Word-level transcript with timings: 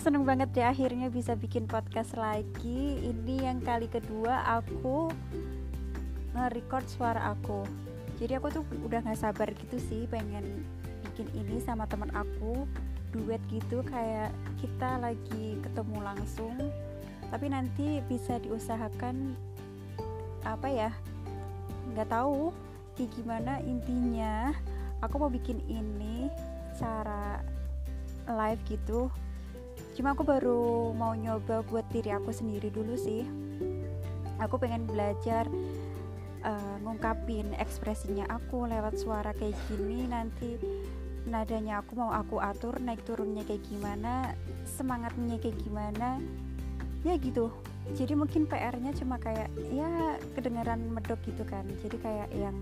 seneng 0.00 0.24
banget 0.24 0.48
deh 0.56 0.64
akhirnya 0.64 1.12
bisa 1.12 1.36
bikin 1.36 1.68
podcast 1.68 2.16
lagi. 2.16 2.96
Ini 3.04 3.52
yang 3.52 3.60
kali 3.60 3.92
kedua 3.92 4.40
aku 4.56 5.12
nge-record 6.32 6.88
suara 6.88 7.36
aku. 7.36 7.68
Jadi 8.16 8.40
aku 8.40 8.48
tuh 8.48 8.64
udah 8.88 9.04
gak 9.04 9.20
sabar 9.20 9.52
gitu 9.52 9.76
sih 9.76 10.08
pengen 10.08 10.64
bikin 11.12 11.28
ini 11.36 11.60
sama 11.60 11.84
temen 11.84 12.08
aku 12.16 12.64
Duet 13.12 13.44
gitu. 13.52 13.84
Kayak 13.84 14.32
kita 14.56 14.96
lagi 14.96 15.60
ketemu 15.60 15.98
langsung 16.00 16.56
Tapi 17.28 17.52
nanti 17.52 18.00
bisa 18.08 18.40
diusahakan 18.40 19.36
apa 20.46 20.68
ya 20.70 20.90
nggak 21.92 22.08
tahu 22.08 22.48
kayak 22.96 23.12
gimana 23.12 23.60
intinya. 23.60 24.56
Aku 25.04 25.20
mau 25.20 25.28
bikin 25.28 25.60
ini 25.68 26.32
cara 26.76 27.05
live 28.26 28.60
gitu. 28.66 29.08
Cuma 29.96 30.12
aku 30.12 30.22
baru 30.28 30.92
mau 30.92 31.16
nyoba 31.16 31.64
buat 31.64 31.88
diri 31.88 32.12
aku 32.12 32.30
sendiri 32.30 32.68
dulu 32.68 32.94
sih. 32.98 33.24
Aku 34.36 34.60
pengen 34.60 34.84
belajar 34.84 35.48
uh, 36.44 36.76
ngungkapin 36.84 37.56
ekspresinya 37.56 38.28
aku 38.28 38.68
lewat 38.68 39.00
suara 39.00 39.32
kayak 39.32 39.56
gini 39.70 40.04
nanti 40.04 40.60
nadanya 41.26 41.82
aku 41.82 41.98
mau 41.98 42.14
aku 42.14 42.38
atur 42.38 42.78
naik 42.78 43.02
turunnya 43.02 43.42
kayak 43.42 43.64
gimana 43.66 44.36
semangatnya 44.68 45.40
kayak 45.40 45.58
gimana. 45.64 46.20
Ya 47.02 47.14
gitu. 47.16 47.50
Jadi 47.94 48.18
mungkin 48.18 48.50
PR-nya 48.50 48.90
cuma 48.98 49.16
kayak 49.16 49.46
ya 49.70 50.18
kedengaran 50.34 50.82
medok 50.90 51.22
gitu 51.22 51.46
kan. 51.46 51.62
Jadi 51.82 51.96
kayak 52.02 52.28
yang 52.34 52.56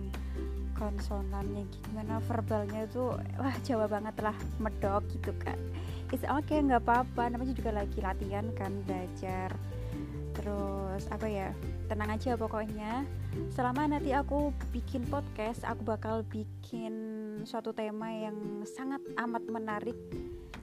konsonannya 0.75 1.65
gimana 1.71 2.19
verbalnya 2.27 2.85
itu 2.85 3.15
wah 3.39 3.57
Jawa 3.63 3.87
banget 3.87 4.15
lah 4.21 4.37
medok 4.59 5.07
gitu 5.15 5.33
kan. 5.41 5.57
It's 6.11 6.27
okay 6.27 6.61
nggak 6.63 6.85
apa-apa. 6.85 7.33
Namanya 7.33 7.55
juga 7.57 7.71
lagi 7.75 7.99
latihan 7.99 8.47
kan 8.55 8.71
belajar. 8.85 9.55
Terus 10.35 11.03
apa 11.09 11.27
ya 11.27 11.49
tenang 11.87 12.15
aja 12.15 12.35
pokoknya. 12.35 13.07
Selama 13.51 13.87
nanti 13.91 14.15
aku 14.15 14.55
bikin 14.71 15.07
podcast 15.11 15.67
aku 15.67 15.83
bakal 15.83 16.23
bikin 16.27 16.95
suatu 17.43 17.75
tema 17.75 18.11
yang 18.11 18.63
sangat 18.67 19.03
amat 19.19 19.43
menarik. 19.51 19.97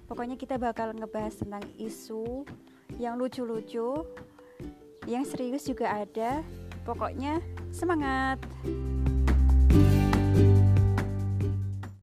Pokoknya 0.08 0.36
kita 0.36 0.60
bakal 0.60 0.92
ngebahas 0.92 1.40
tentang 1.40 1.64
isu 1.80 2.44
yang 3.00 3.16
lucu-lucu 3.16 4.04
yang 5.08 5.24
serius 5.24 5.66
juga 5.66 6.04
ada. 6.04 6.44
Pokoknya 6.84 7.40
semangat 7.72 8.42